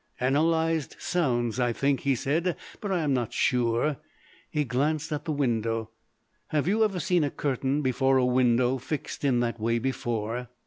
"Analysed 0.19 0.95
sounds," 0.99 1.59
I 1.59 1.71
think 1.73 1.99
he 1.99 2.15
said, 2.15 2.55
but 2.79 2.91
I 2.91 3.01
am 3.03 3.13
not 3.13 3.33
sure. 3.33 3.97
He 4.49 4.63
glanced 4.65 5.11
at 5.11 5.25
the 5.25 5.31
window. 5.31 5.91
"Have 6.47 6.67
you 6.67 6.83
ever 6.83 6.99
seen 6.99 7.23
a 7.23 7.29
curtain 7.29 7.83
before 7.83 8.17
a 8.17 8.25
window 8.25 8.79
fixed 8.79 9.23
in 9.23 9.41
that 9.41 9.59
way 9.59 9.77
before?" 9.77 10.47